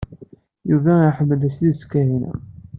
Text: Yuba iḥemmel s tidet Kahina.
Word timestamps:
Yuba 0.69 0.93
iḥemmel 1.09 1.41
s 1.53 1.55
tidet 1.57 1.83
Kahina. 1.91 2.31